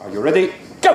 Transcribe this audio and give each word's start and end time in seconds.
Are 0.00 0.10
you 0.10 0.22
ready? 0.22 0.48
Go! 0.80 0.94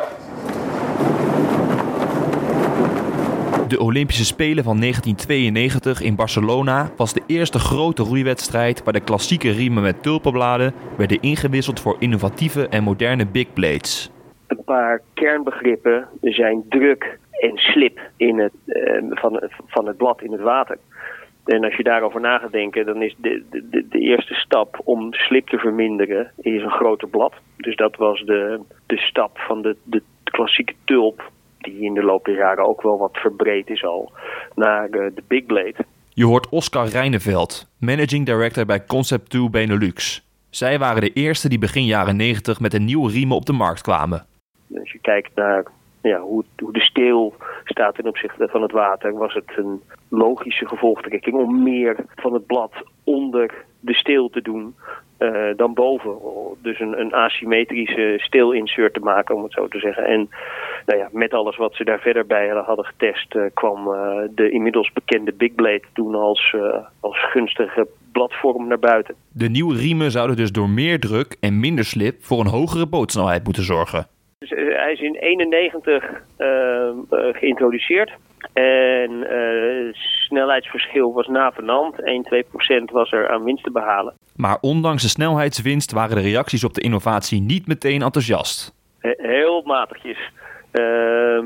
De 3.67 3.79
Olympische 3.79 4.25
Spelen 4.25 4.63
van 4.63 4.79
1992 4.79 6.01
in 6.01 6.15
Barcelona 6.15 6.89
was 6.97 7.13
de 7.13 7.21
eerste 7.27 7.59
grote 7.59 8.03
roeiwedstrijd 8.03 8.83
waar 8.83 8.93
de 8.93 8.99
klassieke 8.99 9.51
riemen 9.51 9.83
met 9.83 10.03
tulpenbladen 10.03 10.73
werden 10.97 11.21
ingewisseld 11.21 11.79
voor 11.79 11.95
innovatieve 11.99 12.67
en 12.67 12.83
moderne 12.83 13.25
big 13.25 13.53
blades. 13.53 14.11
Een 14.47 14.63
paar 14.63 15.01
kernbegrippen 15.13 16.07
zijn 16.21 16.63
druk 16.69 17.19
en 17.31 17.57
slip 17.57 17.99
in 18.17 18.39
het, 18.39 18.53
eh, 18.65 19.03
van, 19.09 19.49
van 19.67 19.87
het 19.87 19.97
blad 19.97 20.21
in 20.21 20.31
het 20.31 20.41
water. 20.41 20.77
En 21.55 21.63
als 21.63 21.75
je 21.75 21.83
daarover 21.83 22.21
na 22.21 22.37
gaat 22.37 22.51
denken, 22.51 22.85
dan 22.85 23.01
is 23.01 23.15
de, 23.17 23.43
de, 23.49 23.87
de 23.89 23.99
eerste 23.99 24.33
stap 24.33 24.81
om 24.83 25.13
slip 25.13 25.47
te 25.47 25.57
verminderen 25.57 26.31
is 26.37 26.63
een 26.63 26.71
groter 26.71 27.07
blad. 27.07 27.33
Dus 27.57 27.75
dat 27.75 27.95
was 27.95 28.23
de, 28.25 28.59
de 28.85 28.97
stap 28.97 29.37
van 29.37 29.61
de, 29.61 29.75
de 29.83 30.01
klassieke 30.23 30.73
tulp, 30.83 31.31
die 31.57 31.81
in 31.81 31.93
de 31.93 32.03
loop 32.03 32.25
der 32.25 32.35
jaren 32.35 32.67
ook 32.67 32.81
wel 32.81 32.97
wat 32.97 33.17
verbreed 33.17 33.69
is 33.69 33.83
al, 33.83 34.11
naar 34.55 34.89
de, 34.89 35.11
de 35.15 35.23
Big 35.27 35.45
Blade. 35.45 35.75
Je 36.13 36.25
hoort 36.25 36.49
Oscar 36.49 36.87
Reineveld, 36.87 37.71
managing 37.79 38.25
director 38.25 38.65
bij 38.65 38.85
Concept 38.85 39.29
2 39.29 39.49
Benelux. 39.49 40.27
Zij 40.49 40.79
waren 40.79 41.01
de 41.01 41.13
eerste 41.13 41.49
die 41.49 41.59
begin 41.59 41.85
jaren 41.85 42.15
90 42.15 42.59
met 42.59 42.73
een 42.73 42.85
nieuwe 42.85 43.11
riemen 43.11 43.35
op 43.35 43.45
de 43.45 43.53
markt 43.53 43.81
kwamen. 43.81 44.25
Als 44.75 44.91
je 44.91 44.99
kijkt 45.01 45.35
naar 45.35 45.65
ja, 46.01 46.19
hoe, 46.19 46.43
de 46.55 46.79
steel 46.79 47.33
staat 47.63 47.95
ten 47.95 48.07
opzichte 48.07 48.47
van 48.47 48.61
het 48.61 48.71
water, 48.71 49.13
was 49.13 49.33
het 49.33 49.51
een 49.55 49.81
logische 50.09 50.67
gevolgtrekking 50.67 51.35
om 51.35 51.63
meer 51.63 51.95
van 52.15 52.33
het 52.33 52.45
blad 52.45 52.71
onder 53.03 53.65
de 53.79 53.93
steel 53.93 54.29
te 54.29 54.41
doen 54.41 54.75
uh, 55.19 55.55
dan 55.55 55.73
boven. 55.73 56.17
Dus 56.61 56.79
een, 56.79 56.99
een 56.99 57.13
asymmetrische 57.13 58.15
steelinsert 58.17 58.93
te 58.93 58.99
maken, 58.99 59.35
om 59.35 59.43
het 59.43 59.53
zo 59.53 59.67
te 59.67 59.79
zeggen. 59.79 60.05
En 60.05 60.29
nou 60.85 60.99
ja, 60.99 61.09
met 61.11 61.33
alles 61.33 61.57
wat 61.57 61.75
ze 61.75 61.83
daar 61.83 61.99
verder 61.99 62.25
bij 62.25 62.47
hadden 62.47 62.85
getest, 62.85 63.35
uh, 63.35 63.43
kwam 63.53 63.87
uh, 63.87 64.17
de 64.35 64.49
inmiddels 64.49 64.91
bekende 64.93 65.33
Big 65.33 65.55
Blade 65.55 65.83
toen 65.93 66.15
als, 66.15 66.55
als 66.99 67.31
gunstige 67.31 67.87
platform 68.11 68.67
naar 68.67 68.79
buiten. 68.79 69.15
De 69.31 69.49
nieuwe 69.49 69.75
riemen 69.75 70.11
zouden 70.11 70.35
dus 70.35 70.51
door 70.51 70.69
meer 70.69 70.99
druk 70.99 71.37
en 71.39 71.59
minder 71.59 71.85
slip 71.85 72.23
voor 72.23 72.39
een 72.39 72.47
hogere 72.47 72.87
bootsnelheid 72.87 73.43
moeten 73.43 73.63
zorgen. 73.63 74.07
Dus, 74.39 74.49
hij 74.49 74.91
is 74.91 74.99
in 74.99 75.15
91 75.15 76.21
geïntroduceerd. 77.31 78.11
En 78.53 79.11
uh, 79.11 79.93
snelheidsverschil 79.93 81.13
was 81.13 81.27
navenant. 81.27 81.95
1-2% 81.95 82.91
was 82.91 83.11
er 83.11 83.29
aan 83.29 83.43
winst 83.43 83.63
te 83.63 83.71
behalen. 83.71 84.13
Maar 84.35 84.57
ondanks 84.61 85.01
de 85.01 85.09
snelheidswinst 85.09 85.91
waren 85.91 86.15
de 86.15 86.21
reacties 86.21 86.63
op 86.63 86.73
de 86.73 86.81
innovatie 86.81 87.41
niet 87.41 87.67
meteen 87.67 88.01
enthousiast. 88.01 88.73
Heel 89.17 89.61
matigjes. 89.65 90.31
Uh, 90.73 91.43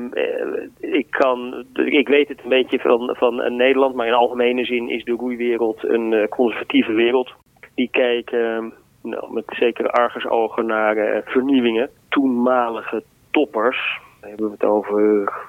ik, 0.80 1.08
kan, 1.10 1.66
ik 1.74 2.08
weet 2.08 2.28
het 2.28 2.40
een 2.44 2.50
beetje 2.50 2.80
van, 2.80 3.16
van 3.20 3.56
Nederland, 3.56 3.96
maar 3.96 4.08
in 4.08 4.14
algemene 4.14 4.66
zin 4.66 4.90
is 4.90 5.04
de 5.04 5.12
roeiwereld 5.12 5.84
een 5.84 6.12
uh, 6.12 6.28
conservatieve 6.28 6.94
wereld. 6.94 7.34
Die 7.76 7.90
kijken 7.92 8.74
nou, 9.04 9.34
met 9.34 9.44
zekere 9.48 9.90
argusogen 9.90 10.66
naar 10.66 10.98
uh, 10.98 11.18
vernieuwingen. 11.26 11.90
Toenmalige 12.14 13.04
toppers, 13.32 14.00
dan 14.20 14.30
hebben 14.30 14.48
we 14.48 14.54
het 14.54 14.64
over 14.64 15.00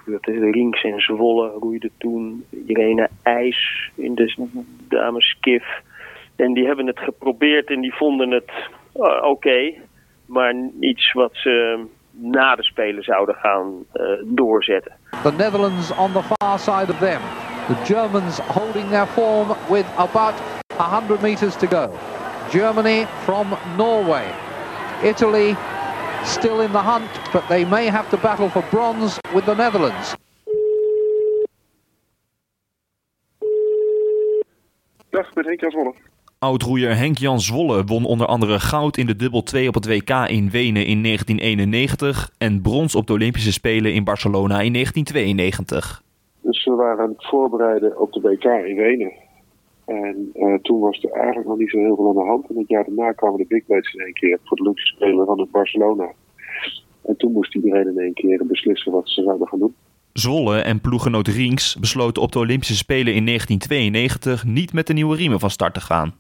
de 0.05 0.51
Rinks 0.51 0.85
en 0.85 1.01
Zwolle 1.01 1.49
roeide 1.49 1.91
toen. 1.99 2.45
Irene 2.67 3.09
IJs 3.23 3.91
in 3.95 4.15
de 4.15 4.51
dames 4.89 5.29
skif. 5.29 5.65
En 6.37 6.53
die 6.53 6.67
hebben 6.67 6.87
het 6.87 6.99
geprobeerd 6.99 7.71
en 7.71 7.81
die 7.81 7.95
vonden 7.95 8.31
het 8.31 8.51
uh, 8.97 9.23
oké. 9.23 9.73
Maar 10.27 10.55
iets 10.81 11.13
wat 11.13 11.31
ze 11.33 11.85
na 12.11 12.55
de 12.55 12.63
Spelen 12.63 13.03
zouden 13.03 13.35
gaan 13.35 13.85
uh, 13.95 14.05
doorzetten. 14.25 14.93
The 15.23 15.33
Netherlands 15.33 15.97
on 15.97 16.13
the 16.13 16.23
far 16.23 16.59
side 16.59 16.93
of 16.93 16.99
them. 16.99 17.21
The 17.67 17.95
Germans 17.95 18.39
holding 18.39 18.89
their 18.89 19.07
form 19.07 19.49
with 19.69 19.87
about 19.97 20.35
100 20.77 21.23
meters 21.23 21.57
to 21.57 21.67
go. 21.67 21.91
Germany 22.51 23.07
from 23.07 23.47
Norway. 23.77 24.25
Italy 25.03 25.57
still 26.25 26.61
in 26.61 26.71
the 26.71 26.79
hunt, 26.79 27.33
but 27.33 27.49
they 27.49 27.65
may 27.65 27.91
have 27.91 28.09
to 28.09 28.17
battle 28.17 28.49
for 28.49 28.65
bronze 28.71 29.21
with 29.35 29.45
the 29.45 29.55
Netherlands. 29.55 30.17
Dag, 35.11 35.35
met 35.35 35.45
Henk 35.45 35.61
Jan 35.61 35.71
Zwolle. 35.71 35.95
Oudroeier 36.39 36.97
Henk 36.97 37.19
Jan 37.19 37.41
Zwolle 37.41 37.85
won 37.85 38.05
onder 38.05 38.27
andere 38.27 38.61
goud 38.61 38.97
in 38.97 39.07
de 39.07 39.17
dubbel 39.17 39.43
2 39.43 39.69
op 39.69 39.75
het 39.75 39.87
WK 39.87 40.11
in 40.11 40.51
Wenen 40.51 40.87
in 40.87 41.03
1991 41.03 42.31
en 42.39 42.63
brons 42.63 42.95
op 42.95 43.07
de 43.07 43.13
Olympische 43.13 43.53
Spelen 43.53 43.95
in 43.95 44.05
Barcelona 44.05 44.61
in 44.61 44.73
1992. 44.73 46.03
Dus 46.41 46.65
we 46.65 46.75
waren 46.75 47.05
aan 47.05 47.11
het 47.11 47.27
voorbereiden 47.27 48.01
op 48.01 48.13
de 48.13 48.21
WK 48.21 48.45
in 48.45 48.77
Wenen. 48.77 49.13
En 49.87 50.31
uh, 50.35 50.55
toen 50.55 50.81
was 50.81 51.03
er 51.03 51.11
eigenlijk 51.11 51.49
nog 51.49 51.59
niet 51.59 51.71
zo 51.71 51.79
heel 51.79 51.97
veel 51.97 52.09
aan 52.09 52.15
de 52.15 52.31
hand. 52.31 52.49
En 52.49 52.57
het 52.57 52.69
jaar 52.69 52.85
daarna 52.85 53.13
kwamen 53.13 53.39
de 53.39 53.47
Big 53.49 53.67
Blades 53.67 53.95
in 53.95 54.01
één 54.01 54.13
keer 54.13 54.39
voor 54.45 54.57
de 54.57 54.63
Olympische 54.63 54.95
Spelen 54.95 55.27
van 55.27 55.41
het 55.41 55.51
Barcelona. 55.51 56.13
En 57.03 57.17
toen 57.17 57.33
moest 57.33 57.55
iedereen 57.55 57.87
in 57.87 57.99
één 57.99 58.15
keer 58.15 58.47
beslissen 58.47 58.93
wat 58.93 59.09
ze 59.09 59.23
zouden 59.23 59.49
gaan 59.49 59.59
doen. 59.59 59.75
Zwolle 60.13 60.59
en 60.59 60.81
ploegenoot 60.81 61.29
Rinks 61.29 61.77
besloten 61.77 62.23
op 62.23 62.33
de 62.33 62.39
Olympische 62.39 62.77
Spelen 62.77 63.15
in 63.15 63.27
1992 63.27 64.45
niet 64.45 64.73
met 64.73 64.87
de 64.87 64.93
nieuwe 64.93 65.17
riemen 65.17 65.41
van 65.41 65.51
start 65.51 65.75
te 65.75 65.81
gaan. 65.81 66.15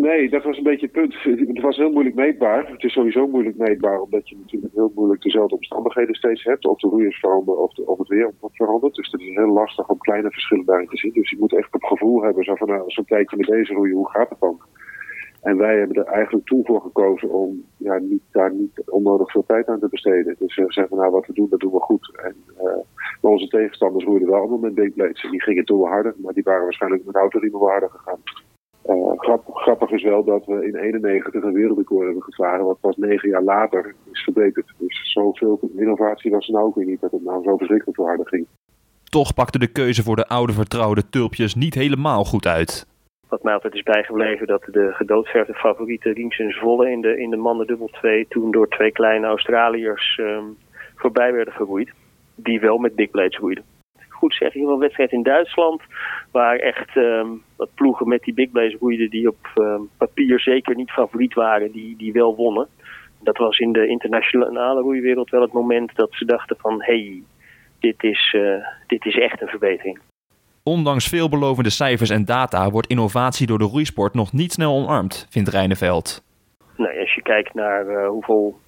Nee, 0.00 0.30
dat 0.30 0.42
was 0.42 0.56
een 0.56 0.62
beetje 0.62 0.86
het 0.86 0.94
punt. 0.94 1.14
Het 1.54 1.60
was 1.60 1.76
heel 1.76 1.90
moeilijk 1.90 2.14
meetbaar. 2.14 2.70
Het 2.70 2.84
is 2.84 2.92
sowieso 2.92 3.26
moeilijk 3.28 3.56
meetbaar, 3.56 4.00
omdat 4.00 4.28
je 4.28 4.36
natuurlijk 4.36 4.74
heel 4.74 4.92
moeilijk 4.94 5.22
dezelfde 5.22 5.54
omstandigheden 5.54 6.14
steeds 6.14 6.44
hebt. 6.44 6.66
Of 6.66 6.78
de 6.78 6.88
roeiers 6.88 7.18
veranderen 7.18 7.62
of, 7.62 7.72
de, 7.72 7.86
of 7.86 7.98
het 7.98 8.08
weer 8.08 8.32
verandert. 8.52 8.94
Dus 8.94 9.10
het 9.10 9.20
is 9.20 9.34
heel 9.34 9.52
lastig 9.52 9.88
om 9.88 9.98
kleine 9.98 10.30
verschillen 10.30 10.64
daarin 10.64 10.88
te 10.88 10.96
zien. 10.96 11.12
Dus 11.12 11.30
je 11.30 11.36
moet 11.38 11.56
echt 11.56 11.74
op 11.74 11.82
gevoel 11.82 12.22
hebben. 12.22 12.44
Zo 12.44 12.54
van, 12.54 12.68
nou, 12.68 12.82
we 12.86 13.04
kijken 13.04 13.38
met 13.38 13.46
deze 13.46 13.72
roeien, 13.72 13.96
hoe 13.96 14.10
gaat 14.10 14.28
het 14.28 14.40
dan? 14.40 14.60
En 15.42 15.56
wij 15.56 15.78
hebben 15.78 15.96
er 15.96 16.12
eigenlijk 16.12 16.46
toen 16.46 16.64
voor 16.64 16.80
gekozen 16.80 17.30
om 17.30 17.64
ja, 17.76 17.98
niet, 17.98 18.22
daar 18.30 18.52
niet 18.52 18.82
onnodig 18.86 19.30
veel 19.30 19.44
tijd 19.46 19.66
aan 19.66 19.80
te 19.80 19.88
besteden. 19.88 20.36
Dus 20.38 20.56
we 20.56 20.64
zeggen, 20.72 20.96
nou, 20.96 21.10
wat 21.10 21.26
we 21.26 21.32
doen, 21.32 21.48
dat 21.50 21.60
doen 21.60 21.72
we 21.72 21.80
goed. 21.80 22.20
En 22.22 22.34
uh, 22.56 22.64
maar 23.20 23.32
onze 23.32 23.48
tegenstanders 23.48 24.04
roeiden 24.04 24.28
wel 24.28 24.38
allemaal 24.38 24.58
met 24.58 24.74
big 24.74 24.94
blades. 24.94 25.24
En 25.24 25.30
die 25.30 25.42
gingen 25.42 25.64
toen 25.64 25.78
wel 25.78 25.88
harder, 25.88 26.14
maar 26.16 26.32
die 26.32 26.42
waren 26.42 26.62
waarschijnlijk 26.62 27.04
met 27.04 27.14
autoriemen 27.14 27.60
wel 27.60 27.68
harder 27.68 27.90
gegaan. 27.90 28.18
Grappig, 29.70 29.90
is 29.90 30.02
wel 30.02 30.24
dat 30.24 30.46
we 30.46 30.66
in 30.66 30.74
91 30.74 31.42
een 31.42 31.52
wereldrecord 31.52 32.04
hebben 32.04 32.22
gevaren, 32.22 32.64
wat 32.64 32.80
pas 32.80 32.96
negen 32.96 33.28
jaar 33.28 33.42
later 33.42 33.94
is 34.12 34.22
verbeterd. 34.22 34.72
Dus 34.78 35.12
zoveel 35.12 35.60
innovatie 35.76 36.30
was 36.30 36.46
er 36.46 36.52
nou 36.52 36.64
ook 36.64 36.74
weer 36.74 36.86
niet 36.86 37.00
dat 37.00 37.10
het 37.10 37.24
nou 37.24 37.42
zo 37.42 37.56
verschrikkelijk 37.56 37.98
harder 37.98 38.28
ging. 38.28 38.46
Toch 39.04 39.34
pakte 39.34 39.58
de 39.58 39.72
keuze 39.72 40.02
voor 40.02 40.16
de 40.16 40.26
oude 40.26 40.52
vertrouwde 40.52 41.08
tulpjes 41.08 41.54
niet 41.54 41.74
helemaal 41.74 42.24
goed 42.24 42.46
uit. 42.46 42.86
Wat 43.28 43.42
mij 43.42 43.54
altijd 43.54 43.74
is 43.74 43.82
bijgebleven 43.82 44.46
dat 44.46 44.62
de 44.70 44.90
gedoodverde 44.92 45.54
favoriete 45.54 46.12
Riens 46.12 46.38
en 46.38 46.50
Zwolle 46.50 46.90
in 46.90 47.00
de, 47.00 47.20
in 47.20 47.30
de 47.30 47.36
mannen 47.36 47.66
dubbel 47.66 47.88
2 47.88 48.26
toen 48.28 48.50
door 48.50 48.68
twee 48.68 48.92
kleine 48.92 49.26
Australiërs 49.26 50.18
um, 50.20 50.56
voorbij 50.96 51.32
werden 51.32 51.54
geroeid. 51.54 51.90
Die 52.34 52.60
wel 52.60 52.78
met 52.78 52.94
big 52.94 53.10
blades 53.10 53.38
roeiden 53.38 53.64
goed 54.20 54.34
zeggen, 54.34 54.60
een 54.60 54.78
wedstrijd 54.78 55.12
in 55.12 55.22
Duitsland. 55.22 55.82
Waar 56.30 56.56
echt 56.56 56.96
um, 56.96 57.42
wat 57.56 57.74
ploegen 57.74 58.08
met 58.08 58.22
die 58.22 58.34
big 58.34 58.50
blades 58.50 58.76
roeiden 58.80 59.10
die 59.10 59.28
op 59.28 59.50
um, 59.54 59.88
papier 59.98 60.40
zeker 60.40 60.74
niet 60.76 60.90
favoriet 60.90 61.34
waren, 61.34 61.72
die, 61.72 61.96
die 61.96 62.12
wel 62.12 62.36
wonnen. 62.36 62.68
Dat 63.22 63.36
was 63.36 63.58
in 63.58 63.72
de 63.72 63.86
internationale 63.86 64.80
roeiwereld 64.80 65.30
wel 65.30 65.40
het 65.40 65.52
moment 65.52 65.96
dat 65.96 66.08
ze 66.12 66.24
dachten 66.24 66.56
van 66.58 66.82
hé, 66.82 66.92
hey, 66.92 67.22
dit, 67.78 68.02
is, 68.02 68.34
uh, 68.36 68.66
dit 68.86 69.04
is 69.04 69.18
echt 69.18 69.40
een 69.40 69.48
verbetering. 69.48 69.98
Ondanks 70.62 71.08
veelbelovende 71.08 71.70
cijfers 71.70 72.10
en 72.10 72.24
data 72.24 72.70
wordt 72.70 72.86
innovatie 72.86 73.46
door 73.46 73.58
de 73.58 73.64
roeisport 73.64 74.14
nog 74.14 74.32
niet 74.32 74.52
snel 74.52 74.74
omarmd, 74.74 75.26
vindt 75.30 75.48
Reineveld. 75.48 76.22
Nou, 76.76 77.00
als 77.00 77.14
je 77.14 77.22
kijkt 77.22 77.54
naar 77.54 77.86
uh, 77.86 78.08
hoeveel 78.08 78.58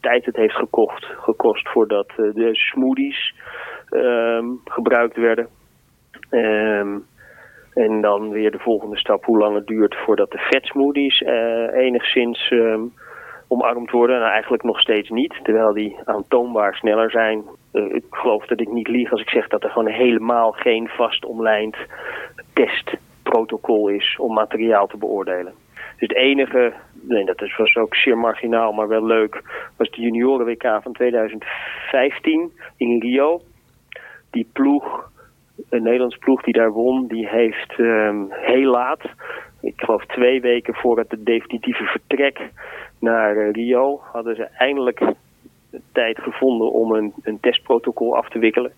tijd 0.00 0.24
het 0.24 0.36
heeft 0.36 0.54
gekocht, 0.54 1.04
gekost 1.04 1.68
voordat 1.68 2.10
uh, 2.10 2.34
de 2.34 2.48
smoothies 2.52 3.34
um, 3.90 4.60
gebruikt 4.64 5.16
werden. 5.16 5.48
Um, 6.30 7.06
en 7.74 8.00
dan 8.00 8.30
weer 8.30 8.50
de 8.50 8.58
volgende 8.58 8.98
stap, 8.98 9.24
hoe 9.24 9.38
lang 9.38 9.54
het 9.54 9.66
duurt 9.66 9.96
voordat 9.96 10.30
de 10.30 10.38
vetsmoothies 10.38 11.20
uh, 11.20 11.72
enigszins 11.72 12.50
um, 12.50 12.92
omarmd 13.48 13.90
worden. 13.90 14.18
Nou, 14.18 14.30
eigenlijk 14.30 14.62
nog 14.62 14.80
steeds 14.80 15.08
niet, 15.08 15.34
terwijl 15.42 15.72
die 15.72 15.96
aantoonbaar 16.04 16.74
sneller 16.74 17.10
zijn. 17.10 17.42
Uh, 17.72 17.94
ik 17.94 18.04
geloof 18.10 18.46
dat 18.46 18.60
ik 18.60 18.72
niet 18.72 18.88
lieg 18.88 19.10
als 19.10 19.20
ik 19.20 19.30
zeg 19.30 19.48
dat 19.48 19.64
er 19.64 19.70
gewoon 19.70 19.92
helemaal 19.92 20.52
geen 20.52 20.88
vast 20.88 21.24
omlijnd 21.24 21.76
testprotocol 22.52 23.88
is 23.88 24.16
om 24.20 24.32
materiaal 24.32 24.86
te 24.86 24.96
beoordelen. 24.96 25.52
Dus 25.74 26.08
het 26.08 26.14
enige, 26.14 26.72
nee, 27.00 27.24
dat 27.24 27.56
was 27.56 27.76
ook 27.76 27.94
zeer 27.94 28.18
marginaal, 28.18 28.72
maar 28.72 28.88
wel 28.88 29.04
leuk, 29.04 29.42
was 29.76 29.90
de 29.90 30.00
junioren 30.00 30.46
WK 30.46 30.78
van 30.82 30.92
2015 30.92 32.52
in 32.76 33.00
Rio 33.00 33.40
die 34.30 34.48
ploeg, 34.52 35.10
een 35.68 35.82
Nederlands 35.82 36.16
ploeg 36.16 36.42
die 36.42 36.54
daar 36.54 36.72
won, 36.72 37.06
die 37.06 37.28
heeft 37.28 37.78
um, 37.78 38.26
heel 38.30 38.70
laat, 38.70 39.00
ik 39.60 39.74
geloof 39.76 40.06
twee 40.06 40.40
weken 40.40 40.74
voor 40.74 40.98
het 40.98 41.16
definitieve 41.18 41.84
vertrek 41.84 42.40
naar 42.98 43.36
uh, 43.36 43.52
Rio, 43.52 44.00
hadden 44.12 44.36
ze 44.36 44.42
eindelijk 44.44 45.00
tijd 45.92 46.18
gevonden 46.18 46.72
om 46.72 46.92
een, 46.92 47.12
een 47.22 47.40
testprotocol 47.40 48.16
af 48.16 48.28
te 48.28 48.38
wikkelen. 48.38 48.72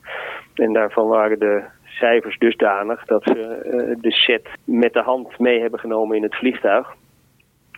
En 0.54 0.72
daarvan 0.72 1.08
waren 1.08 1.38
de 1.38 1.62
cijfers 1.84 2.38
dusdanig 2.38 3.05
dat 3.05 3.22
ze 3.22 3.62
uh, 3.64 3.96
de 4.00 4.12
set 4.12 4.48
met 4.64 4.93
de 4.93 5.02
hand 5.02 5.38
mee 5.38 5.60
hebben 5.60 5.81
genomen 5.81 6.16
in 6.16 6.22
het 6.22 6.34
vliegtuig. 6.34 6.94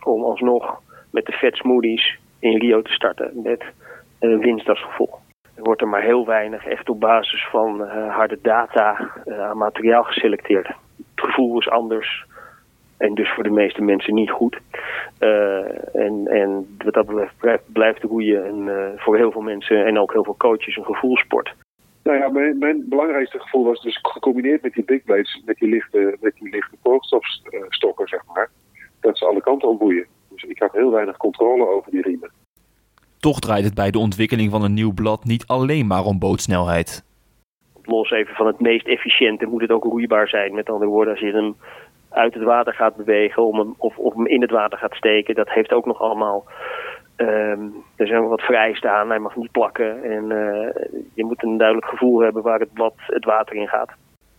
Om 0.05 0.23
alsnog 0.23 0.81
met 1.11 1.27
de 1.27 1.33
vet 1.33 1.57
smoothies 1.57 2.19
in 2.39 2.59
Rio 2.59 2.83
te 2.83 2.93
starten 2.93 3.31
met 3.43 3.65
uh, 4.21 4.39
winst 4.39 4.69
als 4.69 4.83
gevolg. 4.83 5.24
Er 5.55 5.63
wordt 5.63 5.81
er 5.81 5.89
maar 5.89 6.03
heel 6.03 6.27
weinig 6.27 6.67
echt 6.67 6.89
op 6.89 7.01
basis 7.01 7.47
van 7.51 7.81
uh, 7.81 8.15
harde 8.15 8.39
data 8.43 9.11
aan 9.27 9.59
materiaal 9.59 10.03
geselecteerd. 10.03 10.67
Het 10.67 10.77
gevoel 11.15 11.59
is 11.59 11.69
anders 11.69 12.27
en 12.97 13.15
dus 13.15 13.31
voor 13.31 13.43
de 13.43 13.51
meeste 13.51 13.83
mensen 13.83 14.15
niet 14.15 14.31
goed. 14.31 14.61
Uh, 15.21 15.95
en, 15.97 16.27
en 16.27 16.77
wat 16.85 16.95
dat 16.95 17.07
betreft 17.07 17.73
blijft 17.73 18.03
roeien 18.03 18.47
een, 18.47 18.99
voor 18.99 19.17
heel 19.17 19.33
veel 19.33 19.41
mensen 19.41 19.85
en 19.87 19.99
ook 19.99 20.13
heel 20.13 20.25
veel 20.25 20.37
coaches 20.37 20.77
een 20.77 20.85
gevoelsport. 20.85 21.55
Nou 22.05 22.19
ja, 22.19 22.29
mijn, 22.29 22.59
mijn, 22.59 22.89
belangrijkste 22.89 23.39
gevoel 23.39 23.65
was 23.65 23.83
dus 23.83 23.99
gecombineerd 24.03 24.63
met 24.63 24.73
die 24.73 24.85
big 24.85 25.05
blades, 25.05 25.43
met 25.45 25.57
die 25.57 25.69
lichte, 25.69 26.17
met 26.21 26.35
die 26.35 26.51
lichte 26.51 26.77
koolstofstokken, 26.83 28.09
zeg 28.09 28.21
maar, 28.35 28.51
dat 29.01 29.19
ze 29.19 29.25
alle 29.25 29.41
kanten 29.41 29.69
op 29.69 29.79
boeien. 29.79 30.07
Dus 30.29 30.43
ik 30.43 30.59
had 30.59 30.73
heel 30.73 30.91
weinig 30.91 31.17
controle 31.17 31.69
over 31.69 31.91
die 31.91 32.03
riemen. 32.03 32.31
Toch 33.25 33.39
draait 33.39 33.65
het 33.65 33.75
bij 33.75 33.91
de 33.91 33.99
ontwikkeling 33.99 34.51
van 34.51 34.63
een 34.65 34.75
nieuw 34.75 34.93
blad 34.93 35.25
niet 35.25 35.47
alleen 35.47 35.87
maar 35.87 36.05
om 36.05 36.19
bootsnelheid. 36.19 37.05
Los 37.83 38.11
even 38.11 38.35
van 38.35 38.47
het 38.47 38.61
meest 38.61 38.87
efficiënte 38.87 39.47
moet 39.47 39.61
het 39.61 39.71
ook 39.71 39.85
roeibaar 39.85 40.29
zijn. 40.29 40.55
Met 40.55 40.71
andere 40.71 40.91
woorden, 40.91 41.13
als 41.13 41.23
je 41.23 41.33
hem 41.33 41.57
uit 42.09 42.35
het 42.35 42.43
water 42.43 42.75
gaat 42.75 42.97
bewegen 42.97 43.47
om 43.47 43.59
hem, 43.59 43.75
of, 43.77 43.97
of 43.99 44.15
hem 44.15 44.27
in 44.27 44.41
het 44.41 44.51
water 44.51 44.79
gaat 44.79 44.95
steken, 44.95 45.35
dat 45.35 45.51
heeft 45.51 45.73
ook 45.73 45.87
nog 45.87 46.01
allemaal 46.01 46.45
Um, 47.17 47.75
er 47.97 48.07
zijn 48.07 48.29
wat 48.29 48.41
vereisten 48.41 48.93
aan, 48.93 49.09
hij 49.09 49.19
mag 49.19 49.37
niet 49.37 49.51
plakken 49.51 50.03
en 50.03 50.25
uh, 50.25 50.85
je 51.15 51.25
moet 51.25 51.43
een 51.43 51.57
duidelijk 51.57 51.89
gevoel 51.89 52.21
hebben 52.21 52.43
waar 52.43 52.61
het 52.61 52.73
blad 52.73 52.95
het 52.97 53.25
water 53.25 53.57
in 53.57 53.69
gaat. 53.69 53.91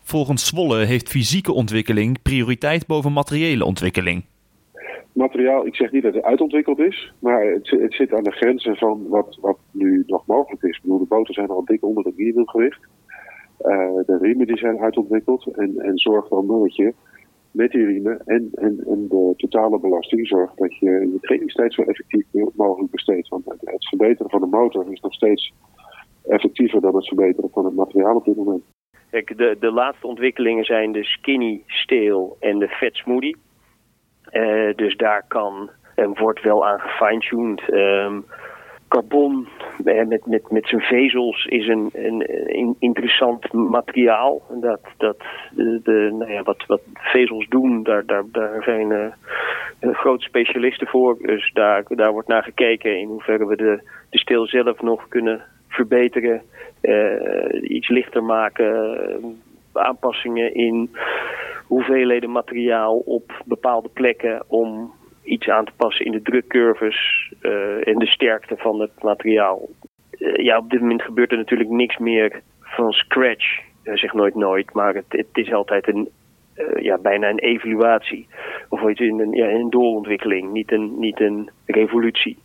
Volgens 0.04 0.46
Zwolle 0.46 0.78
heeft 0.78 1.10
fysieke 1.10 1.54
ontwikkeling 1.54 2.22
prioriteit 2.22 2.88
boven 2.88 3.14
materiële 3.14 3.66
ontwikkeling. 3.66 4.26
Materiaal, 5.16 5.66
ik 5.66 5.76
zeg 5.76 5.92
niet 5.92 6.04
dat 6.04 6.14
het 6.14 6.24
uitontwikkeld 6.24 6.80
is, 6.80 7.14
maar 7.20 7.46
het, 7.46 7.70
het 7.70 7.94
zit 7.94 8.14
aan 8.14 8.24
de 8.24 8.32
grenzen 8.32 8.76
van 8.76 9.08
wat, 9.08 9.38
wat 9.42 9.58
nu 9.72 10.04
nog 10.08 10.26
mogelijk 10.26 10.64
is. 10.64 10.76
Ik 10.76 10.82
bedoel, 10.82 11.00
de 11.00 11.06
boten 11.06 11.34
zijn 11.34 11.48
al 11.48 11.66
dik 11.66 11.84
onder 11.84 12.06
het 12.06 12.18
minimumgewicht. 12.18 12.88
Uh, 13.62 13.96
de 14.06 14.18
riemen 14.22 14.48
die 14.48 14.58
zijn 14.58 14.80
uitontwikkeld 14.80 15.48
en, 15.48 15.78
en 15.78 15.98
zorg 15.98 16.28
dan 16.28 16.48
dat 16.48 16.76
je 16.76 16.94
met 17.52 17.72
die 17.72 17.86
riemen 17.86 18.22
en, 18.26 18.50
en, 18.54 19.08
de 19.10 19.34
totale 19.38 19.80
belasting 19.80 20.28
zorgt 20.28 20.58
dat 20.58 20.78
je 20.78 20.90
je 20.90 21.18
trainingstijd 21.22 21.74
zo 21.74 21.82
effectief 21.82 22.26
mogelijk 22.56 22.92
besteedt. 22.92 23.28
Want 23.28 23.46
het, 23.46 23.62
het 23.64 23.88
verbeteren 23.88 24.30
van 24.30 24.42
de 24.42 24.48
motor 24.48 24.92
is 24.92 25.00
nog 25.00 25.14
steeds 25.14 25.54
effectiever 26.28 26.82
dan 26.82 26.96
het 26.96 27.08
verbeteren 27.08 27.50
van 27.50 27.66
het 27.66 27.76
materiaal 27.76 28.16
op 28.16 28.26
dit 28.26 28.36
moment. 28.36 28.64
Kijk, 29.10 29.38
de, 29.38 29.58
de 29.60 29.72
laatste 29.72 30.08
ontwikkelingen 30.08 30.64
zijn 30.64 30.92
de 30.92 31.04
skinny 31.04 31.64
steel 31.66 32.38
en 32.40 32.60
de 32.60 32.68
fat 32.68 32.94
smoothie. 32.94 33.36
Uh, 34.36 34.76
dus 34.76 34.98
daar 34.98 35.24
kan 35.28 35.70
en 35.96 36.18
wordt 36.18 36.42
wel 36.42 36.68
aan 36.68 36.80
gefine-tuned. 36.80 37.74
Um, 37.74 38.26
carbon 38.88 39.48
met, 39.84 40.26
met, 40.26 40.52
met 40.52 40.68
zijn 40.68 40.82
vezels 40.82 41.46
is 41.46 41.68
een, 41.68 41.90
een, 41.94 42.76
interessant 42.80 43.54
materiaal. 43.54 44.42
Dat, 44.50 44.80
dat 44.98 45.18
de, 45.56 46.16
nou 46.20 46.32
ja, 46.32 46.44
wat, 46.44 46.64
wat 46.68 46.82
vezels 46.94 47.48
doen, 47.50 47.84
daar, 47.84 48.06
daar, 48.06 48.24
daar 48.32 48.64
zijn 48.64 48.92
uh, 48.92 49.96
grote 49.96 50.24
specialisten 50.24 50.88
voor. 50.88 51.18
Dus 51.22 51.52
daar, 51.54 51.84
daar 51.88 52.12
wordt 52.12 52.28
naar 52.28 52.44
gekeken 52.44 53.00
in 53.00 53.08
hoeverre 53.08 53.46
we 53.46 53.56
de, 53.56 53.82
de 54.10 54.18
steel 54.18 54.48
zelf 54.48 54.82
nog 54.82 55.08
kunnen 55.08 55.42
verbeteren. 55.68 56.42
Iets 57.62 57.90
lichter 57.90 58.24
maken, 58.24 59.44
aanpassingen 59.74 60.54
in 60.54 60.90
hoeveelheden 61.76 62.32
materiaal 62.32 62.98
op 62.98 63.44
bepaalde 63.46 63.90
plekken 63.90 64.44
om 64.48 64.94
iets 65.24 65.50
aan 65.50 65.66
te 65.66 65.72
passen 65.76 66.06
in 66.06 66.12
de 66.12 66.22
drukcurves 66.22 67.32
uh, 67.42 67.88
en 67.88 68.00
de 68.00 68.08
sterkte 68.08 68.58
van 68.58 68.80
het 68.80 69.04
materiaal. 69.04 69.70
Uh, 70.18 70.36
ja, 70.36 70.58
op 70.58 70.70
dit 70.70 70.82
moment 70.82 71.02
gebeurt 71.02 71.32
er 71.32 71.38
natuurlijk 71.38 71.70
niks 71.70 71.98
meer 71.98 72.42
van 72.60 72.92
scratch. 72.92 73.60
Uh, 73.84 73.96
zeg 73.96 74.14
nooit 74.14 74.36
nooit, 74.36 74.74
maar 74.74 74.94
het, 74.94 75.28
is 75.34 75.54
altijd 75.54 75.88
een, 75.88 76.10
ja, 76.80 76.98
bijna 76.98 77.30
een 77.30 77.40
evaluatie. 77.40 78.28
Of 78.70 78.90
iets 78.90 79.00
in 79.00 79.20
een, 79.20 79.32
ja, 79.32 79.50
een 79.50 79.70
doorontwikkeling, 79.70 80.52
niet 80.52 80.72
een, 80.72 81.00
niet 81.00 81.20
een 81.20 81.50
revolutie. 81.66 82.38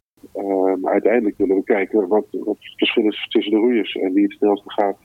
uiteindelijk 0.83 1.37
willen 1.39 1.57
we 1.57 1.65
kijken 1.65 2.09
wat, 2.09 2.27
wat 2.31 2.57
het 2.61 2.75
verschil 2.77 3.05
is 3.05 3.27
tussen 3.29 3.53
de 3.53 3.59
roeiers 3.59 3.95
en 3.95 4.13
wie 4.13 4.23
het 4.23 4.33
snelste 4.33 4.71
gaat 4.71 4.99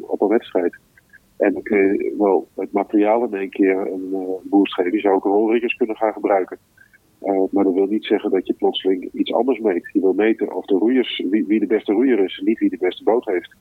op 0.00 0.20
een 0.20 0.28
wedstrijd. 0.28 0.78
En 1.44 1.52
dan 1.52 1.62
kun 1.62 1.78
je 1.78 2.14
wel 2.18 2.48
het 2.54 2.72
materiaal 2.72 3.24
in 3.24 3.34
één 3.34 3.50
keer 3.50 3.76
een 3.92 4.14
boost 4.42 4.74
geven. 4.74 4.92
Je 4.92 5.00
zou 5.00 5.14
ook 5.14 5.24
rolriggers 5.24 5.76
kunnen 5.76 5.96
gaan 5.96 6.12
gebruiken. 6.12 6.58
Uh, 7.22 7.42
maar 7.50 7.64
dat 7.64 7.74
wil 7.74 7.86
niet 7.86 8.04
zeggen 8.04 8.30
dat 8.30 8.46
je 8.46 8.54
plotseling 8.54 9.08
iets 9.12 9.32
anders 9.32 9.58
meet. 9.58 9.90
Je 9.92 10.00
wil 10.00 10.12
meten 10.12 10.54
of 10.54 10.64
de 10.64 10.74
roeiers, 10.74 11.24
wie, 11.30 11.44
wie, 11.46 11.60
de 11.60 11.66
beste 11.66 11.92
roeier 11.92 12.18
is, 12.18 12.42
niet 12.44 12.58
wie 12.58 12.70
de 12.70 12.76
beste 12.76 13.02
boot 13.04 13.24
heeft. 13.24 13.50